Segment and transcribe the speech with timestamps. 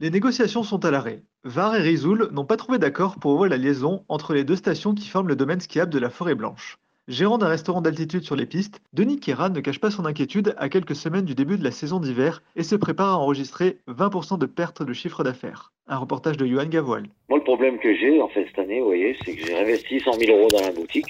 [0.00, 1.24] Les négociations sont à l'arrêt.
[1.42, 4.94] Var et Rizoul n'ont pas trouvé d'accord pour ouvrir la liaison entre les deux stations
[4.94, 6.78] qui forment le domaine skiable de la Forêt Blanche.
[7.08, 10.68] Gérant d'un restaurant d'altitude sur les pistes, Denis Kéran ne cache pas son inquiétude à
[10.68, 14.46] quelques semaines du début de la saison d'hiver et se prépare à enregistrer 20% de
[14.46, 15.72] perte de chiffre d'affaires.
[15.88, 17.08] Un reportage de Johan Gavoil.
[17.28, 19.98] Moi, le problème que j'ai, en fait, cette année, vous voyez, c'est que j'ai investi
[19.98, 21.06] 100 000 euros dans la boutique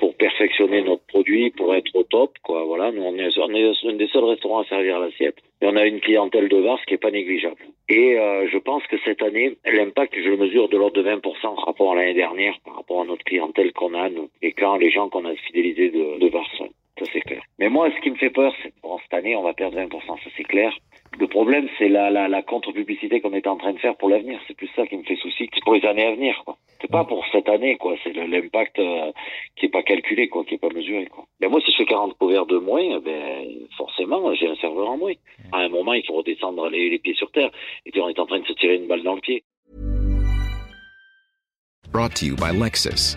[0.00, 2.64] pour perfectionner notre produit, pour être au top, quoi.
[2.64, 5.36] Voilà, nous, on est, un des seuls restaurants à servir l'assiette.
[5.60, 7.60] Et on a une clientèle de Vars qui est pas négligeable.
[7.90, 11.20] Et euh, je pense que cette année, l'impact, je le mesure de l'ordre de 20%
[11.42, 14.76] par rapport à l'année dernière, par rapport à notre clientèle qu'on a, nous, et quand
[14.76, 16.30] les gens qu'on a fidélisés de, de.
[16.30, 17.42] Ça, c'est clair.
[17.58, 19.90] Mais moi, ce qui me fait peur, c'est bon, cette année, on va perdre 20%,
[20.06, 20.74] ça c'est clair.
[21.18, 24.40] Le problème, c'est la contre-publicité qu'on est en train de faire pour l'avenir.
[24.48, 26.40] C'est plus ça qui me fait souci que pour les années à venir.
[26.46, 26.56] Quoi.
[26.80, 27.94] C'est pas pour cette année, quoi.
[28.02, 29.12] C'est l'impact euh,
[29.56, 31.24] qui est pas calculé, quoi, qui est pas mesuré, quoi.
[31.40, 34.96] Mais moi, si je fais 40 couverts de moins, ben forcément, j'ai un serveur en
[34.96, 35.12] moins.
[35.52, 37.50] À un moment, il faut redescendre les, les pieds sur terre.
[37.84, 39.44] Et puis, on est en train de se tirer une balle dans le pied.
[41.92, 43.16] Brought to you by Lexus.